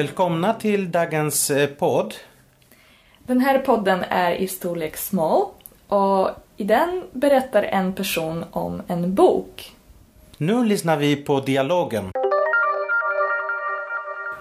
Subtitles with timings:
[0.00, 2.14] Välkomna till dagens eh, podd.
[3.26, 5.44] Den här podden är i storlek small
[5.88, 9.72] och i den berättar en person om en bok.
[10.38, 12.04] Nu lyssnar vi på dialogen.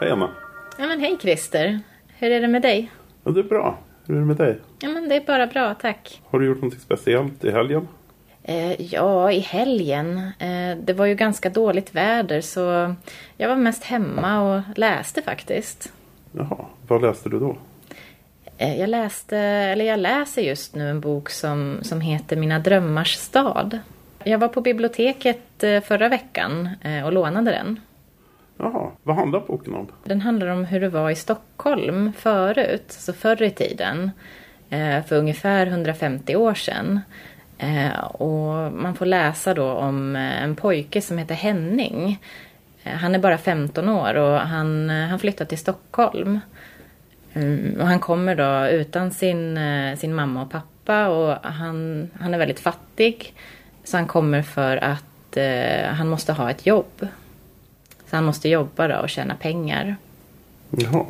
[0.00, 0.30] Hej Emma.
[0.78, 1.80] Ja men hej Christer.
[2.18, 2.90] Hur är det med dig?
[3.24, 3.78] Ja, det är bra.
[4.06, 4.58] Hur är det med dig?
[4.80, 6.22] Ja men det är bara bra, tack.
[6.30, 7.88] Har du gjort något speciellt i helgen?
[8.50, 10.18] Eh, ja, i helgen.
[10.38, 12.94] Eh, det var ju ganska dåligt väder så
[13.36, 15.92] jag var mest hemma och läste faktiskt.
[16.32, 17.56] Jaha, vad läste du då?
[18.58, 23.14] Eh, jag läste, eller jag läser just nu en bok som, som heter Mina drömmars
[23.14, 23.78] stad.
[24.24, 26.68] Jag var på biblioteket förra veckan
[27.04, 27.80] och lånade den.
[28.56, 29.88] Jaha, vad handlar boken om?
[30.04, 34.10] Den handlar om hur det var i Stockholm förut, alltså förr i tiden.
[35.06, 37.00] För ungefär 150 år sedan.
[37.62, 42.18] Eh, Och man får läsa då om eh, en pojke som heter Henning.
[42.82, 46.40] Eh, Han är bara 15 år och han, eh, han flyttar till Stockholm.
[47.32, 52.34] Mm, Och han kommer då utan sin, eh, sin mamma och pappa och han, han
[52.34, 53.34] är väldigt fattig.
[53.84, 57.08] Så han kommer för att eh, han måste ha ett jobb.
[58.10, 59.96] Så han måste jobba då och tjäna pengar.
[60.70, 61.04] Jaha.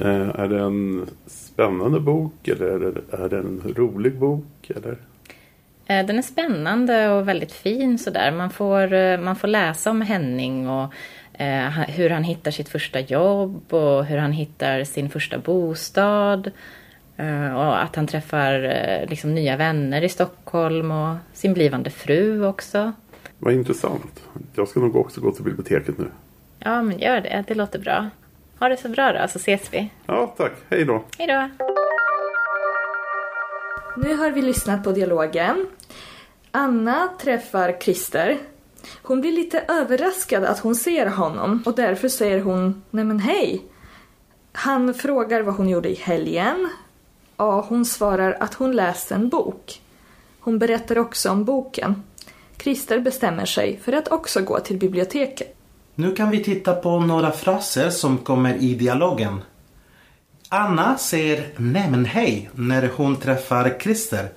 [0.00, 4.70] Eh, är det en spännande bok eller är det, är det en rolig bok?
[4.76, 4.96] Eller?
[5.88, 8.30] Eh, Den är spännande och väldigt fin sådär.
[8.30, 10.92] Man får, eh, man får läsa om Henning och
[11.40, 16.50] eh, hur han hittar sitt första jobb och hur han hittar sin första bostad.
[17.16, 22.44] Eh, och att han träffar eh, liksom, nya vänner i Stockholm och sin blivande fru
[22.46, 22.92] också.
[23.38, 24.22] Vad intressant.
[24.54, 26.10] Jag ska nog också gå till biblioteket nu.
[26.58, 27.44] Ja, men gör det.
[27.48, 28.08] Det låter bra.
[28.58, 29.90] Ha det så bra då, så ses vi.
[30.06, 30.52] Ja, tack.
[30.70, 31.04] Hej då.
[31.18, 31.67] Hej då!
[34.00, 35.66] Nu har vi lyssnat på dialogen.
[36.50, 38.38] Anna träffar Christer.
[39.02, 43.62] Hon blir lite överraskad att hon ser honom och därför säger hon Nej men hej.
[44.52, 46.68] Han frågar vad hon gjorde i helgen
[47.36, 49.80] och hon svarar att hon läste en bok.
[50.40, 52.02] Hon berättar också om boken.
[52.58, 55.56] Christer bestämmer sig för att också gå till biblioteket.
[55.94, 59.40] Nu kan vi titta på några fraser som kommer i dialogen.
[60.48, 64.28] Anna säger nej men hej när hon träffar Christer.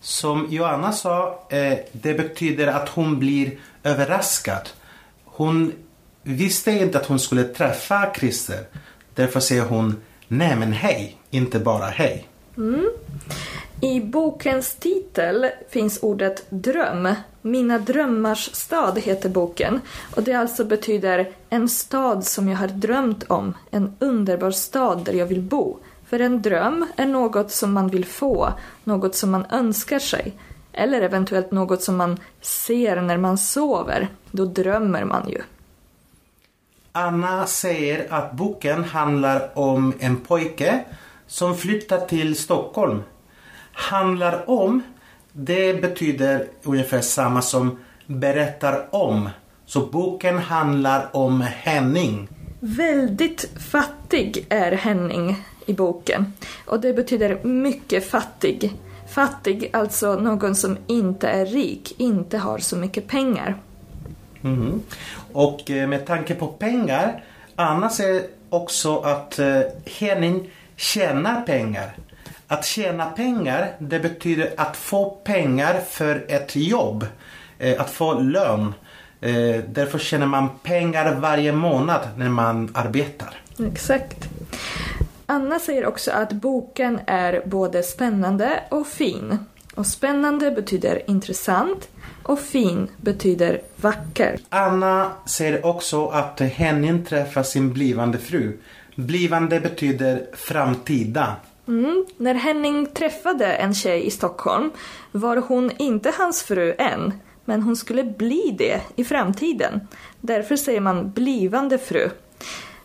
[0.00, 4.68] Som Joanna sa, eh, det betyder att hon blir överraskad.
[5.24, 5.72] Hon
[6.22, 8.64] visste inte att hon skulle träffa Christer.
[9.14, 9.96] Därför säger hon
[10.28, 12.28] nej men hej, inte bara hej.
[12.56, 12.90] Mm.
[13.84, 17.14] I bokens titel finns ordet dröm.
[17.42, 19.80] Mina drömmars stad heter boken.
[20.16, 23.54] Och det alltså betyder en stad som jag har drömt om.
[23.70, 25.78] En underbar stad där jag vill bo.
[26.06, 28.52] För en dröm är något som man vill få,
[28.84, 30.32] något som man önskar sig.
[30.72, 34.08] Eller eventuellt något som man ser när man sover.
[34.30, 35.42] Då drömmer man ju.
[36.92, 40.84] Anna säger att boken handlar om en pojke
[41.26, 43.02] som flyttar till Stockholm.
[43.72, 44.82] Handlar om,
[45.32, 49.28] det betyder ungefär samma som berättar om.
[49.66, 52.28] Så boken handlar om Henning.
[52.60, 56.32] Väldigt fattig är Henning i boken.
[56.66, 58.72] Och det betyder mycket fattig.
[59.08, 63.56] Fattig, alltså någon som inte är rik, inte har så mycket pengar.
[64.40, 64.82] Mhm.
[65.32, 67.24] Och eh, med tanke på pengar,
[67.56, 69.60] Anna säger också att eh,
[69.98, 71.96] Henning tjänar pengar.
[72.52, 77.06] Att tjäna pengar, det betyder att få pengar för ett jobb.
[77.58, 78.74] Eh, Att få lön.
[79.20, 83.40] Eh, Därför tjänar man pengar varje månad när man arbetar.
[83.72, 84.28] Exakt.
[85.26, 89.38] Anna säger också att boken är både spännande och fin.
[89.74, 91.88] Och spännande betyder intressant
[92.22, 94.38] och fin betyder vacker.
[94.48, 98.58] Anna säger också att Henning träffar sin blivande fru.
[98.94, 101.36] Blivande betyder framtida.
[101.68, 102.06] Mm.
[102.16, 104.70] När Henning träffade en tjej i Stockholm
[105.12, 107.12] var hon inte hans fru än,
[107.44, 109.88] men hon skulle bli det i framtiden.
[110.20, 112.10] Därför säger man blivande fru.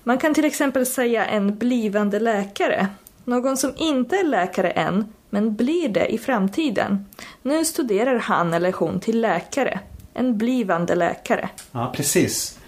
[0.03, 2.88] Man kan till exempel säga en blivande läkare.
[3.24, 7.06] Någon som inte är läkare än, men blir det i framtiden.
[7.41, 9.79] Nu studerar han eller hon till läkare.
[10.13, 11.50] En blivande läkare.
[11.71, 12.59] Ja, precis.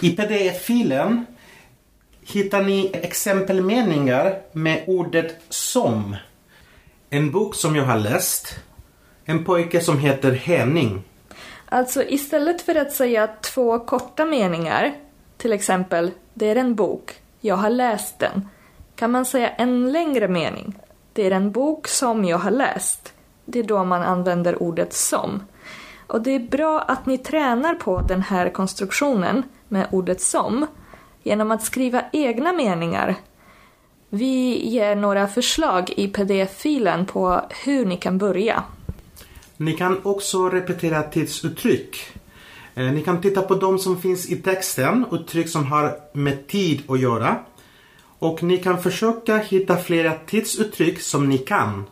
[0.00, 1.26] I pdf-filen
[2.26, 6.16] hittar ni exempelmeningar med ordet som.
[7.10, 8.58] En bok som jag har läst.
[9.24, 11.02] En pojke som heter Henning.
[11.68, 14.94] Alltså istället för att säga två korta meningar,
[15.36, 18.48] till exempel det är en bok, jag har läst den,
[18.96, 20.78] kan man säga en längre mening.
[21.12, 23.12] Det är en bok som jag har läst.
[23.44, 25.42] Det är då man använder ordet som.
[26.06, 30.66] Och det är bra att ni tränar på den här konstruktionen med ordet som.
[31.26, 33.14] Genom att skriva egna meningar.
[34.08, 38.62] Vi ger några förslag i pdf-filen på hur ni kan börja.
[39.56, 41.96] Ni kan också repetera tidsuttryck.
[42.74, 46.82] Eh, Ni kan titta på de som finns i texten, uttryck som har med tid
[46.90, 47.36] att göra.
[48.18, 51.84] Och ni kan försöka hitta flera tidsuttryck som ni kan.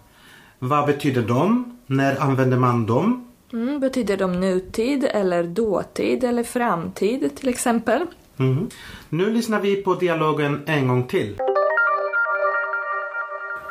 [0.58, 1.78] Vad betyder de?
[1.87, 3.28] När använder man dem?
[3.52, 8.06] Mm, betyder de nutid eller dåtid eller framtid till exempel?
[8.36, 8.70] Mhm.
[9.08, 11.36] Nu lyssnar vi på dialogen en gång till.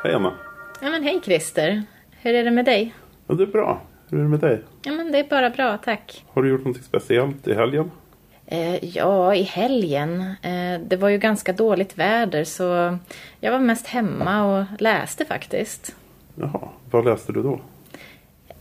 [0.04, 0.34] Hej Anna.
[0.82, 1.84] Ja men hej Christer.
[2.22, 2.94] Hur är det med dig?
[3.28, 3.82] Ja, det är bra.
[4.10, 4.62] Hur är det med dig?
[4.84, 6.26] Ja men det är bara bra, tack.
[6.34, 7.92] Har du gjort något speciellt i helgen?
[8.46, 10.22] Eh, ja, i helgen.
[10.42, 12.98] Eh, det var ju ganska dåligt väder så
[13.40, 15.96] jag var mest hemma och läste faktiskt.
[16.36, 17.60] Jaha, vad läste du då?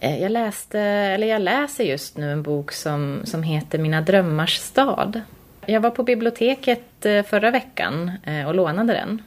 [0.00, 4.56] Eh, jag läste, eller jag läser just nu en bok som, som heter Mina drömmars
[4.58, 5.20] stad.
[5.67, 9.23] Jag var på biblioteket eh, förra veckan eh, och lånade den.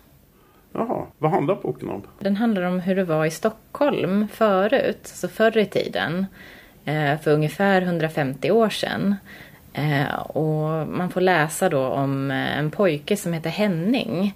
[0.73, 2.03] Jaha, vad handlar boken om?
[2.19, 6.25] Den handlar om hur det var i Stockholm förut, alltså förr i tiden.
[6.85, 9.15] eh, För ungefär 150 år sedan.
[10.27, 14.35] Och man får läsa då om en pojke som heter Henning.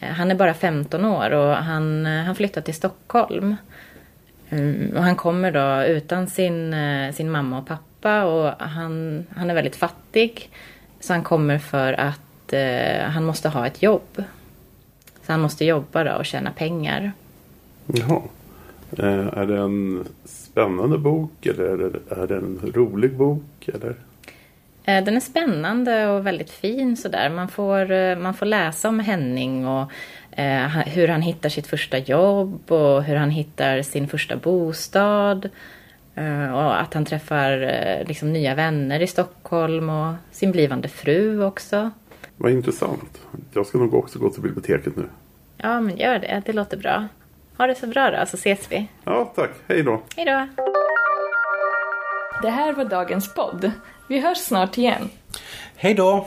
[0.00, 3.56] Han är bara 15 år och han, han flyttar till Stockholm.
[4.50, 6.74] Mm, Och han kommer då utan sin,
[7.14, 10.50] sin mamma och pappa och han, han är väldigt fattig.
[11.00, 14.24] Så han kommer för att eh, han måste ha ett jobb.
[15.26, 17.12] Så han måste jobba då och tjäna pengar.
[17.86, 18.22] Jaha.
[18.98, 23.68] Eh, är det en spännande bok eller är det, är det en rolig bok?
[23.74, 23.94] Eller?
[24.84, 27.30] Eh, Den är spännande och väldigt fin sådär.
[27.30, 29.92] Man får, eh, man får läsa om Henning och
[30.30, 35.48] eh, hur han hittar sitt första jobb och hur han hittar sin första bostad.
[36.16, 41.44] Eh, och att han träffar eh, liksom, nya vänner i Stockholm och sin blivande fru
[41.44, 41.90] också.
[42.36, 43.20] Vad intressant.
[43.52, 45.08] Jag ska nog också gå till biblioteket nu.
[45.56, 46.42] Ja, men gör det.
[46.46, 47.08] Det låter bra.
[47.56, 48.88] Ha det så bra då, så ses vi.
[49.04, 49.50] Ja, tack.
[49.68, 50.02] Hej då.
[50.16, 50.48] Hej då!
[52.42, 53.70] Det här var dagens podd.
[54.08, 55.10] Vi hörs snart igen.
[55.76, 56.26] Hej då!